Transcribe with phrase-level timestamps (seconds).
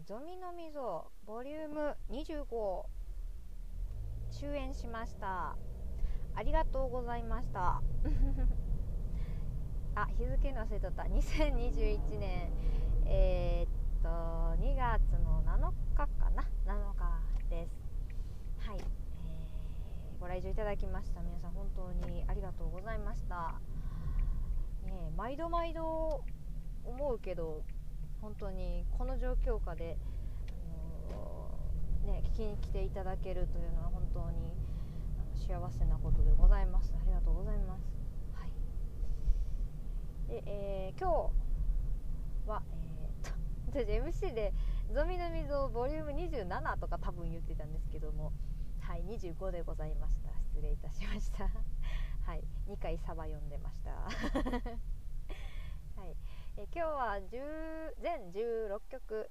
[0.00, 2.84] ー、ゾミの溝ボリューム25
[4.30, 5.56] 終演しました。
[6.34, 7.82] ありがとうございました。
[9.96, 11.02] あ日付の忘れとった。
[11.02, 12.52] 2021年
[13.06, 14.08] えー、っと
[14.62, 17.72] 2月の7日かな？7日です。
[18.58, 21.20] はい、えー、ご来場いただきました。
[21.22, 23.60] 皆さん本当にありがとうございました。
[24.84, 26.24] ね毎度毎度
[26.84, 27.64] 思うけど
[28.20, 29.96] 本当にこの状況下で、
[31.10, 34.54] あのー、ね、聞きに来ていただけるというのは本当に
[35.36, 36.94] 幸せなことでございます。
[36.94, 37.84] ありがとうございます。
[38.34, 38.50] はい。
[40.28, 44.52] で、えー、今日は、えー、っ と私 MC で
[44.92, 48.32] 「ゾミの溝ボリューム27とか多分言ってたんですけども
[48.80, 50.30] はい25でございました。
[50.42, 51.48] 失礼いたしました。
[52.24, 54.99] はい2回サバ読んでました。
[56.56, 59.30] え今日は10全16曲、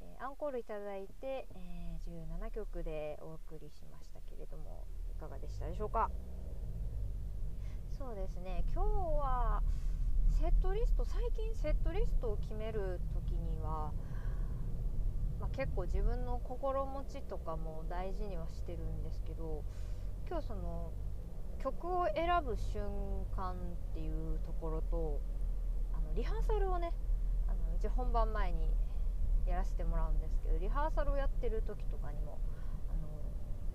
[0.00, 6.10] え、アンコールいただいて、えー、17曲でお送りしましたけれどもいかがでしたでしょうか？
[7.96, 8.88] そうですね今日
[9.20, 9.62] は
[10.40, 13.92] セットリスト最近セットリストを決める時には、
[15.38, 19.62] まあ、結構自分の心持ちとかも大事にはしてるんですけど
[20.26, 20.92] 今日その
[21.62, 22.80] 曲を選ぶ瞬
[23.36, 23.56] 間っ
[23.92, 25.20] ていうところと
[26.10, 26.92] のリハーサルをね
[27.46, 28.70] あのうち本番前に
[29.46, 32.38] やらせてもらうんですけどリハーサルをやってる時とかにも
[32.88, 33.08] あの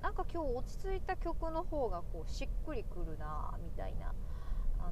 [0.02, 4.14] なんか今日落ち着いた曲の方がこうしっくりくるなみたいな、
[4.80, 4.92] あ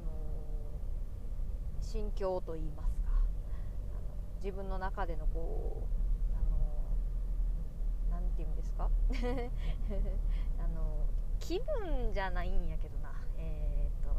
[1.80, 4.00] 心境といいますかあの
[4.42, 5.86] 自分の中でのこ
[6.32, 8.90] う、あのー、て言うんですか？
[10.58, 11.06] あの
[11.38, 14.14] 気分じゃないんやけどな、えーと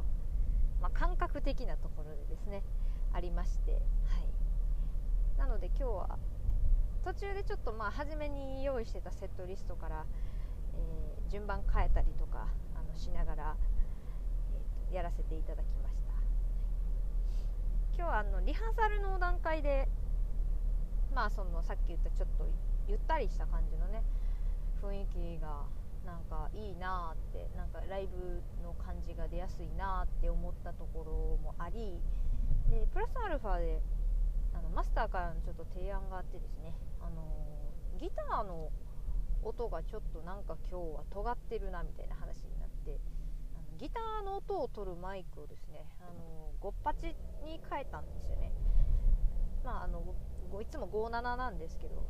[0.79, 2.63] まあ、感覚的なところでですね。
[3.16, 6.19] ありまして、はい、なので今日は
[7.05, 10.05] 途中でちょっとまあ初めに用意してたセットリストから、
[10.73, 13.55] えー、順番変えたりとかあのしながら、
[14.89, 16.11] えー、やらせていただきました。
[17.95, 19.87] 今日はあのリハーサルの段階で
[21.14, 22.45] まあそのさっき言ったちょっと
[22.89, 24.03] ゆったりした感じのね
[24.83, 25.64] 雰囲気が
[26.05, 31.11] なんかいいなってなんかライブの感じが出やすいなって思ったところ
[31.42, 32.02] もあり
[32.70, 33.81] でプラスアルファで
[34.53, 38.70] あのマスターからのちょっと提案があってですね、あのー、ギターの
[39.43, 42.99] 音がちょっとなんか今日は尖ってるなみたいな話になって
[43.53, 48.52] あのギターの音を取るマイクをですね、あのー、58に変えたんですよね。
[49.64, 50.02] まああの
[50.61, 52.03] いつも57なんですけど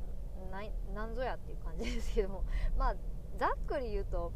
[0.51, 2.43] なんぞやっていう感じですけども。
[2.77, 2.95] まあ
[3.37, 4.31] ざっくり言うと、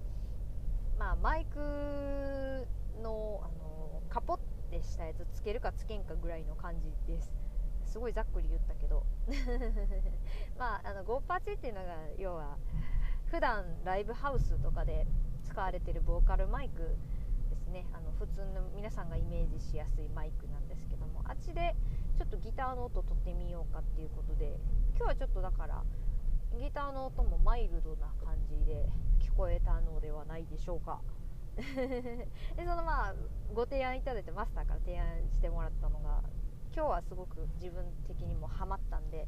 [0.97, 2.68] まあ、マイク
[3.01, 5.06] のあのカポッてした。
[5.06, 7.31] やつつけるかつけんかぐらいの感じです。
[7.85, 9.06] すごいざっくり言ったけど。
[10.57, 12.57] まああの58っていうのが要は
[13.25, 15.07] 普段ライブハウスとかで
[15.44, 16.97] 使われてるボーカルマイク
[17.50, 17.85] ですね。
[17.94, 21.22] あの普通の皆さんがイメージしやすいマイクなんですけども。
[21.25, 21.75] あっちで
[22.16, 24.59] ちょっとギターの音取ってみようかっていうことで
[24.96, 25.84] 今日はちょっとだから
[26.57, 31.01] ギターの音もマイルドな感じで聞こえたのではないでしょうか。
[31.75, 32.28] で
[32.58, 33.16] そのまあ
[33.53, 36.24] ご提案いただいてマスターから提案してもらったのが
[36.74, 39.28] 今日はすごく自分的にもハマったんで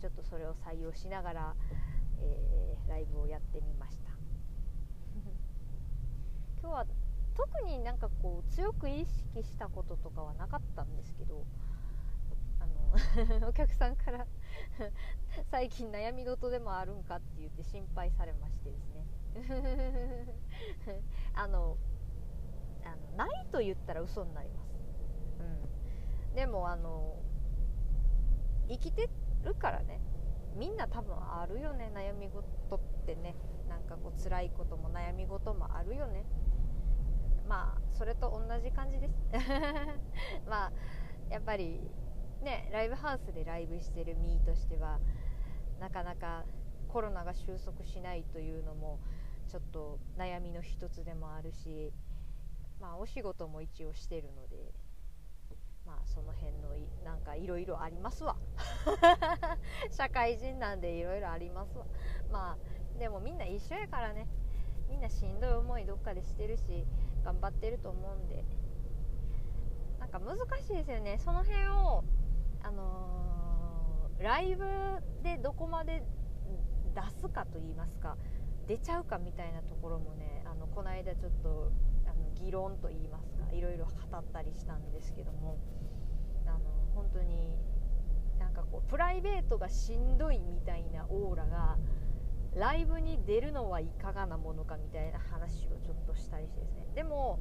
[0.00, 1.54] ちょっとそれを採用しながら、
[2.20, 4.10] えー、ライブをやってみました。
[6.60, 6.86] 今日は
[7.34, 11.44] 特になんかこう強く意識したこととかはなかったんですけど
[12.60, 12.66] あ
[13.40, 14.26] の お客さんから
[15.50, 19.04] 最近悩み事でもあるんかって言って心配されましてですね。
[21.34, 21.76] あの
[22.84, 24.70] あのないと言ったら嘘になります、
[25.40, 25.42] う
[26.32, 27.16] ん、でもあの
[28.68, 29.08] 生きて
[29.44, 30.00] るからね。
[30.56, 31.90] みんな多分あるよね。
[31.94, 33.34] 悩み事ってね。
[33.68, 36.24] なんかこう辛いことも悩み事もあるよね。
[37.48, 39.14] まあそれと同じ感じです。
[40.48, 40.72] まあ
[41.28, 41.80] やっぱり
[42.42, 45.00] ねライブハウスでライブしてる身としては
[45.80, 46.44] なかなか
[46.88, 49.00] コロナが収束しないというのも
[49.54, 51.92] ちょっと悩みの一つでもあるし
[52.80, 54.72] まあお仕事も一応してるので
[55.86, 56.70] まあその辺の
[57.04, 58.34] なんかいろいろありますわ。
[59.92, 61.86] 社会人なんでいろいろありますわ。
[62.32, 64.26] まあでもみんな一緒やからね。
[64.88, 66.84] みんなしんどい思いどっかでしてるし
[67.22, 68.44] 頑張ってると思うんで。
[70.00, 71.18] なんか難しいですよね。
[71.18, 72.02] その辺を
[72.64, 74.64] あのー、ライブ
[75.22, 76.02] でどこまで
[76.92, 78.16] 出すかと言いますか。
[78.66, 81.70] 出ちゃうかみたいなところもねあのこの間ちょっと
[82.06, 85.58] あの議論と言いますかいろいろ語ったりしたんですけども
[86.46, 86.58] あの
[86.94, 87.56] 本当に
[88.38, 91.76] なんかこうプライベートがしんどいみたいなオーラが
[92.54, 96.86] ライブに出るのはいかがなものかみたいな話をちょっとしたりしてですね。
[96.94, 97.40] でも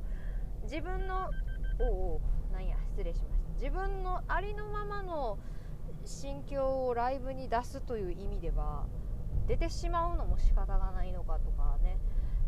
[0.63, 1.29] 自分の
[1.79, 1.83] お
[2.15, 2.21] お
[2.51, 3.49] なんや失礼しました。
[3.53, 5.37] 自分のありのままの
[6.05, 8.85] 心境をライブに出すという意味では
[9.47, 11.97] 出てしまうのも仕方がないのかとかね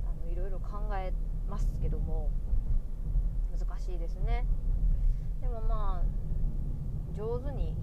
[0.05, 1.13] あのいろいろ考え
[1.49, 2.29] ますけども
[3.57, 4.45] 難しいですね。
[5.41, 7.75] でもまあ上手に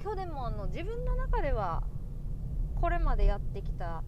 [0.00, 1.82] 今日でもあの自分の中では
[2.80, 4.02] これまでやってきた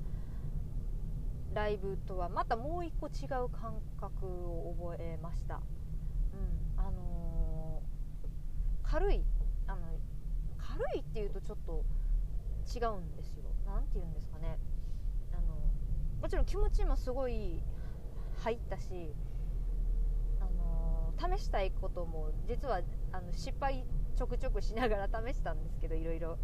[1.55, 5.61] ライブとはまたもう一個違う感覚を覚えました、
[6.33, 9.25] うんあのー、軽い
[9.69, 9.83] あの
[10.59, 11.85] 軽いっていうとちょっと
[12.67, 13.44] 違うんですよ。
[13.85, 14.59] 何て言うんですかね。
[15.33, 15.55] あの
[16.23, 17.63] もちろん気持ちもすごい
[18.43, 19.15] 入ったし、
[20.41, 22.81] あの、試したいことも実は
[23.13, 23.85] あの失敗
[24.17, 26.39] ちょくちょくしながら 試したんですけどいろいろ。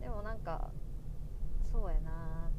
[0.00, 0.70] でもなんか
[1.70, 2.50] そうやな。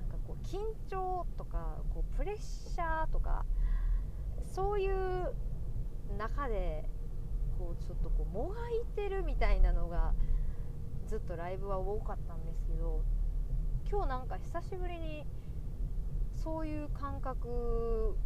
[0.00, 0.58] なんかこう緊
[0.88, 3.44] 張とかこうプレッシャーとか
[4.44, 5.34] そういう
[6.16, 6.88] 中で
[7.58, 10.14] こうちょっとこうもがいてるみたいなのが
[11.08, 13.02] ずっとライブは多かったんですけど
[13.90, 15.24] 今日なんか久しぶりに
[16.34, 18.16] そういう感覚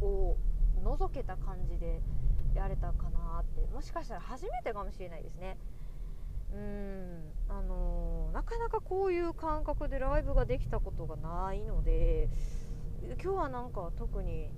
[0.00, 0.36] を
[0.82, 2.00] 覗けた感じで
[2.54, 5.56] やれたかなってもしかしたら初めてかもしれないですね。
[6.52, 12.28] うんあのー、なかなかこういう感覚でライブができたことがないので
[13.22, 14.50] 今日はなんか特に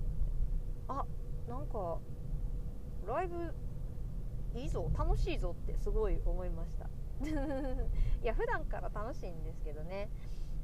[0.89, 1.05] あ
[1.47, 1.99] なんか
[3.07, 3.53] ライブ
[4.59, 6.89] いいぞ楽しいぞってすごい思いました。
[8.21, 10.09] いや普段から楽しいんですけどね。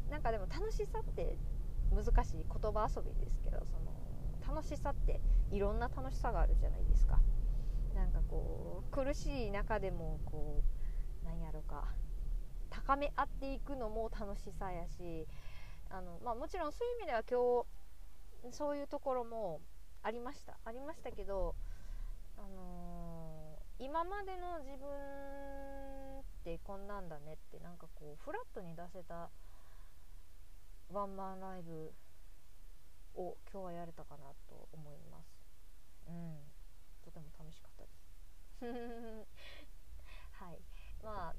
[0.09, 1.37] なんかでも楽しさって
[1.91, 3.93] 難しい言葉遊びですけどその
[4.55, 5.21] 楽しさって
[5.51, 7.19] いろんな楽しさがあるじゃないですか。
[7.93, 10.63] なんかこう苦しい中でもこ
[11.23, 11.93] うなんやろか
[12.69, 15.27] 高め合っていくのも楽しさやし
[15.89, 17.65] あの、まあ、もちろんそういう意味では今
[18.49, 19.61] 日そういうところも
[20.03, 20.57] ありました。
[20.65, 21.53] ありましたけど、
[22.37, 24.89] あのー、今までの自分
[26.41, 29.29] ってこんなんだねってなんかこうフラットに出せた
[30.91, 31.93] ワンマンライブ
[33.13, 35.41] を今日はやれたかなと思います
[36.09, 36.37] うん。
[37.05, 38.01] とても楽しかったです。
[40.43, 40.59] はい。
[41.03, 41.35] まあ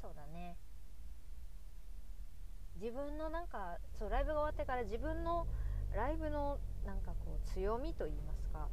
[0.00, 0.56] そうだね。
[2.76, 5.46] 自分のなんかそうライブが終わってから自分の
[5.94, 8.68] ライブのなんかこう強みといいますか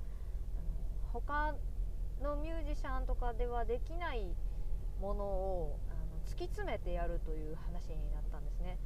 [1.11, 1.53] 他
[2.21, 4.33] のミュージシャンとかではできない
[5.01, 8.77] ものをあの突き詰めてやるという話になったんですね。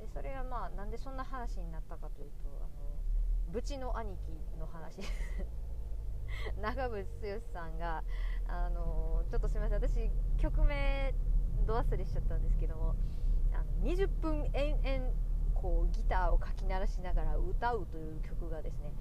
[0.00, 5.00] でそれはまあなんでそんな話になったかというとあのブチの兄貴の話。
[6.60, 8.02] 長渕剛さんが
[8.48, 9.80] あのちょっとすみません。
[9.80, 11.14] 私曲名
[11.66, 12.94] ど忘れしちゃったんですけども
[13.52, 15.10] あの20分延々
[15.54, 18.92] こうギターをかき鳴らしながら歌うという曲がですね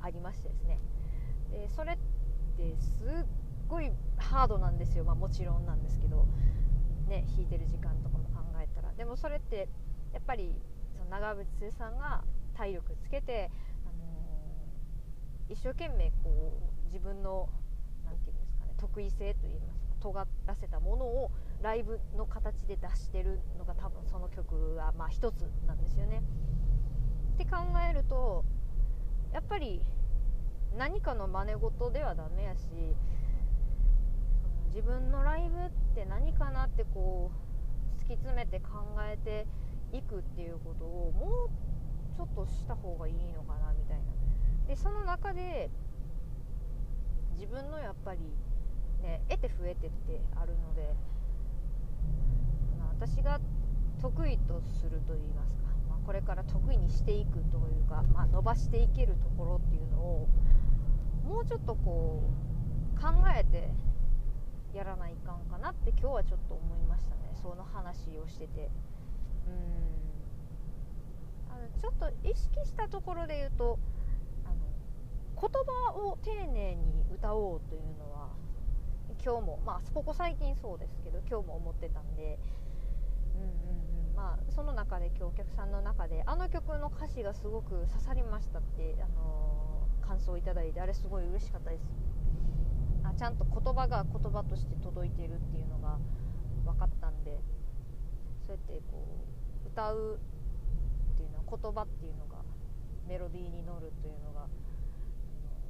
[0.00, 0.78] ありましてですね。
[1.50, 1.98] でそれっ
[2.56, 3.24] てすっ
[3.70, 6.26] ごいハードなんですよ、まあ、もちろんなんですけど、
[7.06, 8.92] ね、弾いてる時間とかも考えたら。
[8.94, 9.68] でもそれって
[10.12, 10.52] やっぱり
[10.92, 12.24] その長渕さんが
[12.54, 13.50] 体力つけて、
[13.86, 16.52] あのー、一生懸命こ
[16.82, 17.48] う自分の
[18.04, 21.30] 何て言うんですかね得意性といいますか尖らせたものを
[21.62, 26.22] ライブの形で出してるのが多分その曲がまあ一つなんですよね。
[27.34, 27.58] って考
[27.88, 28.44] えると
[29.32, 29.80] やっぱり
[30.76, 32.68] 何かの真似事ではダメやし
[34.70, 37.30] 自分のライブって何かなってこ
[37.98, 39.46] う突き詰めて考えて
[39.96, 44.04] いくっていうことをもうちょっとした方がいいのかなみたいな。
[44.68, 45.70] でその中で
[47.34, 48.20] 自分のやっぱり
[49.02, 50.94] ね得て増えてってあるので、
[53.00, 53.40] 私が
[54.00, 60.28] 得意とすると言いますか、まあ、これから得意にしていくというか、まあ、伸ばしていけるところっていうのを
[61.24, 62.22] もうちょっとこ
[62.96, 63.72] う考えて
[64.74, 67.30] やらないかんかなって今日はちょっと思いましたね。
[67.34, 68.70] その話をしてて。
[69.46, 70.00] うん。
[71.50, 73.78] あのちょっと意識したところで言うと
[74.44, 74.54] あの
[75.40, 78.28] 言葉を丁寧に歌おうというのは
[79.24, 82.38] 今日もまあここ最近そうですけど今日も思ってたんで。
[83.34, 84.16] うんうんうん。
[84.16, 92.09] まあその中で今日お客さんの中であの曲の歌詞がすごく刺さりましたってあのー、感想をいただいてあれすごい嬉しかったです。
[93.10, 95.98] あちゃんと言葉が言葉として届いているっていうのが
[96.64, 97.38] 分かったんで
[98.46, 99.04] そうやってこ
[99.64, 100.20] う歌う
[101.14, 102.42] っていうのは言葉っていうのが
[103.08, 104.46] メロディーに乗るというのが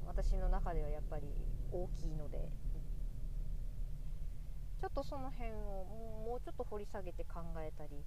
[0.07, 1.29] 私の中ではやっぱり
[1.73, 2.49] 大きいので。
[4.81, 5.85] ちょっとその辺を
[6.25, 8.03] もうちょっと掘り下げて考えたり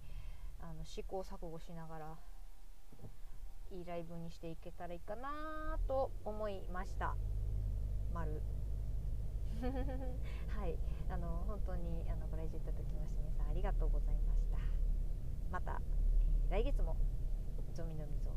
[0.59, 2.17] あの試行錯誤しながら
[3.71, 5.29] いいライブにしていけたらいいかな
[5.87, 7.15] と思いました。
[8.11, 8.41] 丸
[10.50, 10.77] はい。
[11.10, 14.57] あの本当にあのご来場いただきまして皆さんありがとうございました。
[15.51, 15.81] また、
[16.45, 16.95] えー、来月も
[17.74, 18.31] ゾミの溝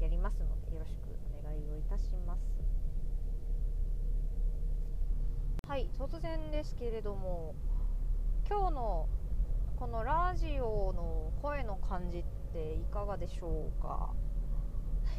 [0.00, 1.08] やりますのでよろしく
[1.38, 2.42] お願いをいたします。
[5.68, 7.54] はい突然ですけれども
[8.48, 9.08] 今日の
[9.76, 14.12] このラジオの声の感じっていかがでしょうか？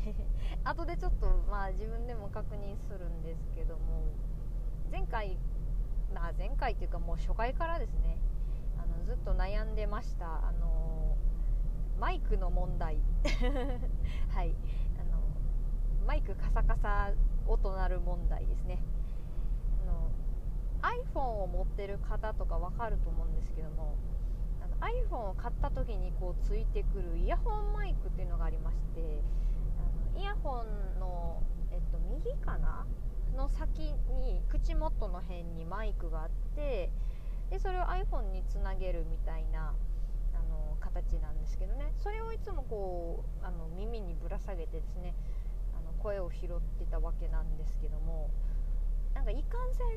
[0.64, 4.04] 後でちょっとまあ自分でも確認するんですけども
[4.92, 5.38] 前回
[6.14, 8.18] まあ前回っていうかもう初回からですね
[8.78, 10.48] あのずっと悩んでました。
[10.48, 11.18] あの
[12.00, 13.00] マイクの問題。
[14.34, 14.56] はい。
[14.98, 15.22] あの
[16.08, 17.12] マイクカサカサ
[17.48, 18.80] 音鳴る問題ですね。
[19.84, 20.10] あの
[20.82, 23.96] iPhone を持ってる方とか分かると思うんですけども
[24.62, 29.22] あの iPhone を買った時にこうついてくるイヤホンマイクっていうのがありまして
[29.78, 32.86] あのイヤホンの、えっと、右かな
[33.34, 36.92] の先に口元の辺にマイクがあって
[37.50, 39.74] でそれを iPhone につなげるみたいな
[40.34, 41.94] あの形なんですけどね。
[42.02, 45.14] それをいつもこうあの耳にぶら下げてですね
[45.78, 46.50] あの声を拾っ
[46.80, 48.30] てたわけなんですけども
[49.14, 49.88] なんかいかんせん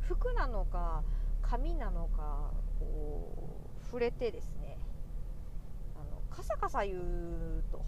[0.00, 1.02] 服なのか
[1.42, 2.50] 髪なのか
[2.80, 4.78] こう触れてですね
[5.94, 7.84] あのカサカサ言うと。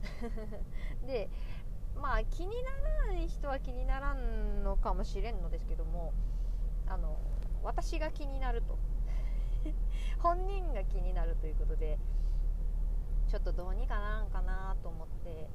[1.06, 1.28] で
[2.00, 2.70] まあ気にな
[3.06, 6.12] らない人は気にならんのかもしれんのですけども
[6.86, 7.18] あの
[7.62, 8.78] 私が気になると。
[10.20, 11.98] 本人が気になるということで
[13.28, 15.48] ちょっとどうにかならんかなと思って、え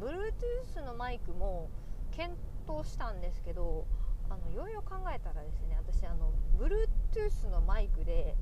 [0.00, 1.68] と、Bluetooth のマイクも
[2.10, 3.86] 検討したんですけど
[4.30, 8.36] あのよいよ考えたらですね私あの Bluetooth のマイクで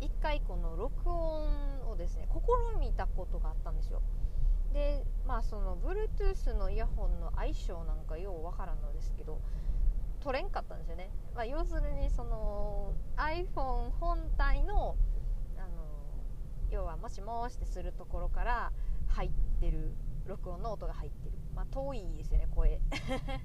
[0.00, 4.00] 1回この録音をですね試みたことがあったんですよ。
[4.72, 9.40] でまあその Bluetooth のイヤホンの相性なんかようわからんのですけど
[10.20, 14.96] 取れんかったんですよね、まあ、要するにその iPhone 本体の
[15.56, 15.68] あの
[16.70, 18.72] 要はもしもしってするところから
[19.08, 19.94] 入ってる
[20.26, 21.38] 録音の音が入ってる。
[21.54, 22.80] まあ遠いですよね声。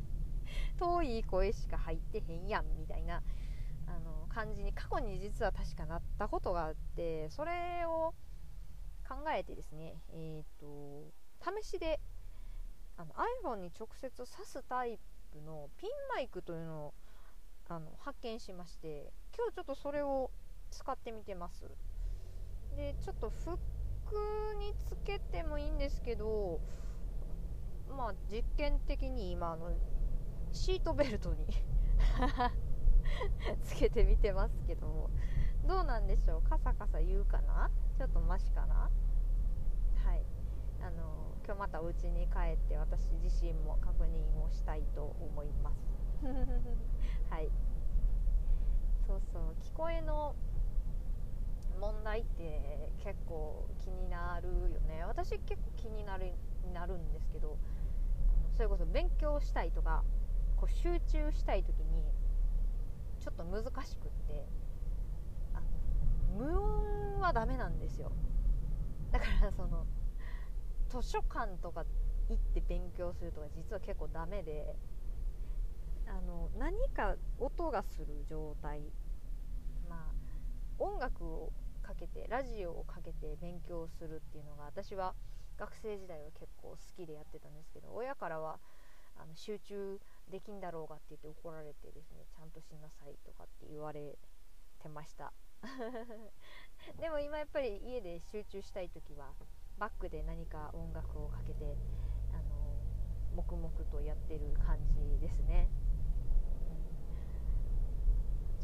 [0.77, 3.23] 遠い声しか入ってへんやんみたいな
[3.87, 8.13] あの感じに過去に実は確かなったことがあってそれを
[9.31, 11.11] えてですね、えーと、
[11.61, 11.99] 試しで
[12.97, 13.13] あの
[13.43, 14.99] iPhone に直接挿すタイ
[15.31, 16.93] プのピンマイクというのを
[17.69, 20.29] あの発見しまして今日ちょっとそれを
[20.69, 21.65] 使ってみてます。
[22.75, 23.57] でちょっとフッ
[24.07, 26.59] クにつけてもいいんですけど
[27.89, 29.71] まあ実験的に今あの
[30.51, 31.45] シートベルトに
[33.63, 35.09] つけてみてますけども
[35.67, 36.41] どうなんでしょう？
[36.41, 37.69] カサカサ言うかな？
[37.97, 38.89] ちょっとマシかな？
[40.83, 45.77] あの今日またお家に帰って私自身も確認をしたいと思います。
[47.31, 47.49] はい。
[49.07, 50.35] そうそう聞こえの
[51.79, 55.05] 問題って結構気になるよね。
[55.05, 56.33] 私結構気になる
[56.73, 57.57] なるんですけど
[58.55, 60.03] それこそ勉強したいとか
[60.57, 62.03] こう集中したい時に
[63.19, 64.45] ちょっと難しくって
[66.35, 68.11] 無音はダメなんですよ。
[69.11, 69.85] だからその
[71.01, 71.85] 図書館とか
[72.29, 74.75] 行って勉強するとか実は結構ダメで
[76.07, 78.81] あの何か音がする状態。
[79.89, 80.23] まあ
[80.79, 85.13] 音楽をかけてラジオをかけて勉強するっていうのが私は
[85.57, 88.59] 学生時代は結構好きでやってたんですけど親からは
[89.17, 89.99] あの集中
[90.31, 94.17] できんだろうがって言って怒られてですねちゃんとしなさいとかって言われ
[94.81, 95.33] てました。
[96.99, 99.33] でも今やっぱり家で集中したい時は
[99.79, 101.77] バックで何か音楽をかけて
[102.31, 102.43] あの
[103.35, 105.69] 黙々とやってる感じですね、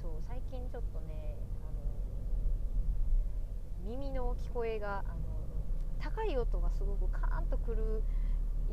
[0.01, 1.35] そう最近ちょっとね
[1.67, 1.81] あの
[3.89, 5.39] 耳の聞こえがあの
[5.99, 8.03] 高い音がすごくカーンとくる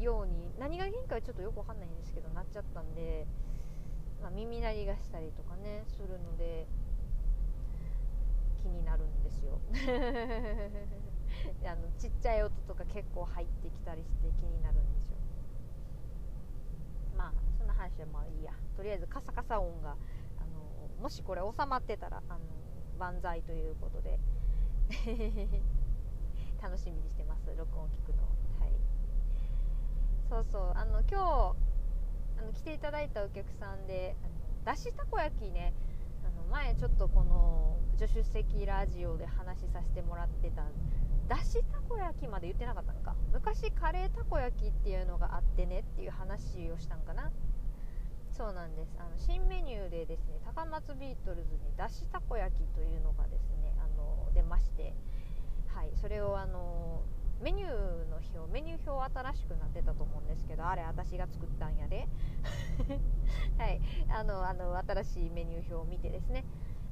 [0.00, 3.26] ように何が原因かはちょっとよくわかんないんですけどなっちゃったんで、
[4.22, 6.66] まあ、耳鳴りがしたりとかねするので
[8.62, 9.58] 気になるんですよ。
[11.64, 15.16] あのちっちゃい音とか結構入ってきたりして気になるんですよ
[17.16, 18.52] まあそんな話はまあいいや。
[18.76, 19.96] とりあえずカサカサ音が
[20.38, 22.40] あのもしこれ収まってたらあの
[22.98, 24.18] 万歳ということで。
[26.62, 28.22] 楽しみにしてます録音聞くの
[28.60, 28.72] はい。
[30.28, 30.72] そうそう。
[30.74, 31.56] あの今日
[32.38, 35.74] あの来ていただいたお客さんであのだしたこ焼きね。
[36.24, 40.66] あの前ちょっとこの助手席ラジオで話しさせてもらってたん
[41.28, 43.14] だしたこ焼きまで言ってなかったのか。
[43.32, 47.32] 昔カレーたこ焼きっていうのがあってねっていう話をしたんかな。
[48.30, 48.94] そうなんです。
[48.98, 54.94] あの新メニューでですね高松ビートルズにだしたこ焼きというのがですねあの出まして。
[55.74, 55.90] はい。
[56.00, 57.02] それをあの
[57.42, 57.70] メニュー
[58.08, 62.06] の表メニュー表新しくなってたと思うんですけどあれ私が作ったんやで。
[63.58, 63.80] はい。
[64.08, 66.44] あのあの新しいメニュー表を見てですね。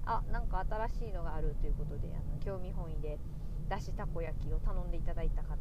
[0.07, 3.19] あなんか新しいのがあるということであの興味本位で
[3.69, 5.57] だしたこ焼きを頼んでいただいた方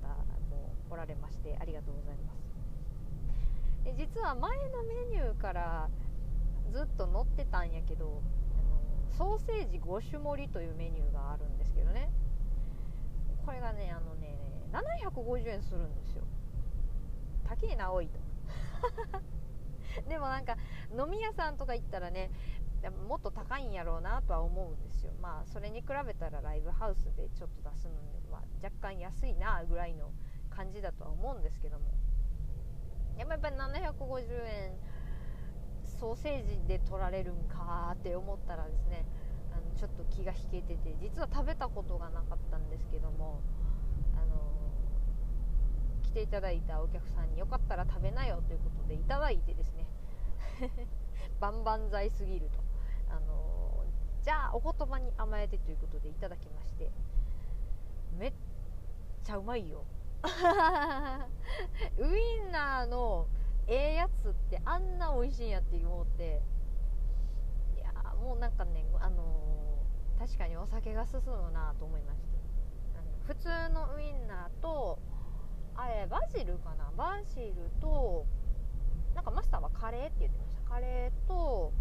[0.49, 2.53] もおられましてありがとうございます。
[3.83, 5.89] で実は前のメニューから
[6.71, 8.21] ずっと載ってたんやけど
[8.57, 12.09] あのソーセージ5種盛りというメニューがあるんですけどね。
[13.45, 14.37] これがねあのね
[14.71, 16.23] 750円するんですよ。
[17.43, 18.19] 高いなおいと。
[20.09, 20.55] でもなんか
[20.97, 22.31] 飲み屋さんとか行ったらね
[22.89, 25.13] もっと高いんやろうなとは思うんですよ。
[25.21, 30.11] まあそれに比べたらライブハウスでちょっと出すのには若干安いなぐらいの
[30.49, 31.85] 感じだとは思うんですけども。
[33.17, 34.73] やっぱり750円
[35.83, 39.05] ソーセージで取られるんかって思ったらですね
[39.53, 43.41] あのちょっと気が引けてて実は食べたことがなかったんですけども
[44.15, 44.35] あの
[46.01, 49.85] 来ていただいたお客さんによかったら食べなよということでいただいてですね。
[51.39, 52.62] バンバン剤すぎると、
[53.13, 56.89] あのー、じゃあお言葉に甘えてということでいただきまして
[58.17, 58.33] めっ
[59.23, 59.85] ちゃうまいよ。
[61.97, 63.27] ウインナーの
[63.67, 66.41] ええやつってあんな美味しいんやって思って
[67.75, 72.33] いやもうなんかね、あのー、確かにお酒が進むなと思いました。
[73.25, 74.99] 普通のウインナーと
[75.75, 76.91] あれバジルかな？
[76.95, 78.25] バジルと
[79.15, 80.61] なんかマスターはカレーって言ってました。
[80.63, 81.71] カレーと、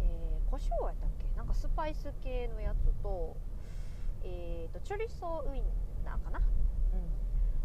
[0.00, 1.24] えー、胡椒やったっけ？
[1.34, 3.34] なんかスパイス系のやつと,、
[4.22, 5.64] えーと、チョリソーウイン
[6.04, 6.40] ナーかな？
[6.40, 6.42] う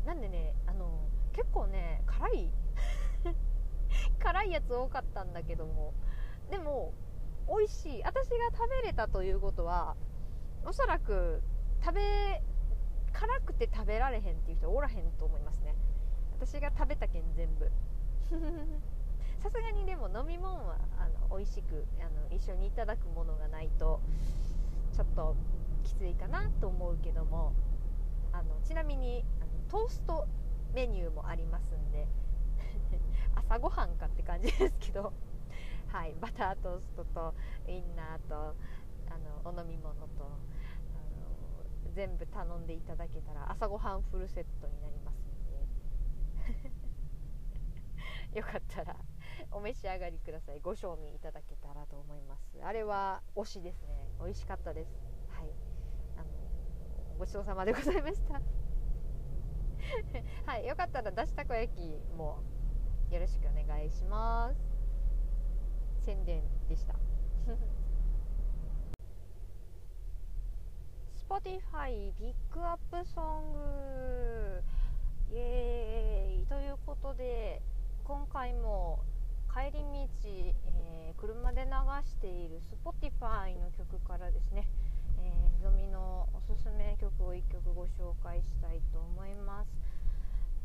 [0.03, 0.05] ん。
[0.07, 1.01] なんでねあの
[1.33, 2.49] 結構ね辛い
[4.23, 5.93] 辛いやつ多かったんだけども。
[6.49, 6.93] でも
[7.49, 8.03] 美味しい。
[8.03, 9.97] 私が食べれたということは
[10.65, 11.43] おそらく
[11.83, 12.41] 食べ
[13.11, 15.75] 辛くて食べられへんっていう人おらへんと思いますね。
[16.39, 17.69] 私が食べたけん全部
[19.41, 24.01] さすがにでも飲み物はあの美味しくあの一緒にいただくものがないと
[24.93, 25.35] ちょっと
[25.83, 27.53] きついかなと思うけども
[28.33, 30.27] あのちなみにあのトースト
[30.73, 32.07] メニューもありますんで
[33.35, 35.13] 朝ごはんかって感じですけど
[35.87, 37.35] はいバタートーストと
[37.67, 38.55] インナーと
[39.09, 40.07] あのお飲み物と
[41.93, 45.49] 全部頼んでいただけたら朝ごはんフルセットになりますの
[46.63, 46.71] で
[48.33, 48.95] よかったら
[49.51, 50.59] お召し上がりください。
[50.59, 52.41] ご賞味いただけたらと思います。
[52.63, 54.09] あれは推しですね。
[54.19, 54.91] 美味しかったです。
[55.29, 55.49] はい。
[56.17, 56.25] あの
[57.17, 58.41] ごちそうさまでございました。
[60.51, 60.67] はい。
[60.67, 61.81] よかったらだしたこ焼き
[62.15, 62.43] も
[63.09, 64.59] よろしくお願いします。
[66.01, 66.95] 宣伝でした。
[71.27, 74.63] Spotify ピックアップソング。
[75.31, 76.45] イエーイ。
[76.47, 77.61] ということで
[78.07, 79.03] 今回も
[79.53, 81.71] 帰り道、えー、車で流
[82.07, 84.65] している Spotify の曲からですね、
[85.19, 89.71] えー、ゾミのおすすめ曲を1曲ご紹介したいと思います。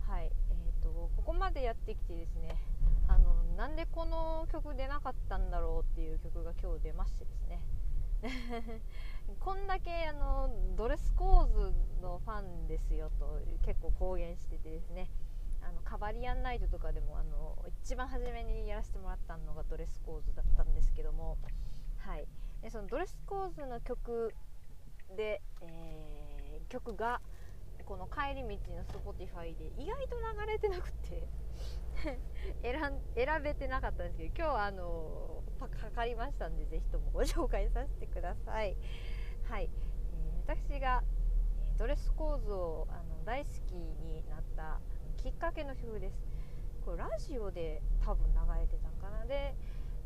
[0.09, 2.55] はいえーと、とここまでやってきてですね
[3.09, 7.61] あのなんでこの曲出なかったんだろうっていう曲が今日出ましてですね。
[9.40, 15.11] こんだけあのドレスコーズのファンですよと結構公言しててですね。
[15.72, 21.38] のカバリアンナイトとかでもあの一番初めにやらせてもらったのがドレスコーズだったんですけども、
[21.98, 22.26] はい、
[22.62, 24.35] でそのドレスコーズの曲
[25.16, 27.20] で、えー、曲が
[27.85, 31.26] この帰り道の Spotify で意外と流れてなくて
[32.62, 38.76] 選べてなかったんですけど今日はあのかかりましたんでぜひともご紹介させてください。
[39.48, 39.70] はい、
[40.14, 41.04] えー、私が
[41.76, 44.80] ドレスコーズをあの大好きになった
[45.22, 46.18] きっかけの曲です。
[46.85, 49.54] これラジオで多分流れてたんかなで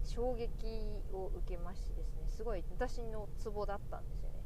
[0.05, 4.45] 衝撃を受けましてですねすごい私のツボだったんですよね。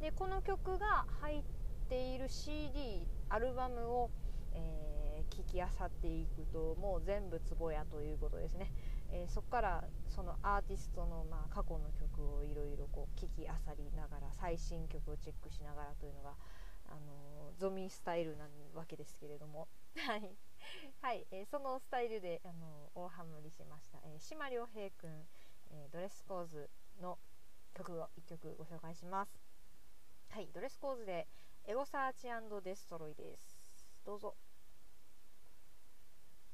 [0.00, 1.42] でこの曲が入っ
[1.90, 4.10] ている CD アルバムを、
[4.54, 8.72] えー、きあさっていくともう全部ツボやということですね。
[9.12, 12.86] えー、そこからそのアーティストのまあ過去の曲をいろいろ
[13.16, 16.36] 聞きあさりながら最新曲をチェックしながらというのが、
[16.90, 19.68] あの、ゾミスタイルなわけですけれども。
[19.96, 20.36] はい、
[21.00, 21.26] はい。
[21.30, 25.26] えー、そのスタイルで、あの大ハマりしました、えー、志磨遼平君、
[25.70, 27.18] えドレスコーズの
[27.74, 29.40] 曲を1曲ご紹介します。
[30.30, 30.48] はい。
[30.52, 31.26] ドレスコーズで
[31.64, 32.28] エゴサーチ
[32.62, 33.86] デストロイです。
[34.04, 34.36] どうぞ。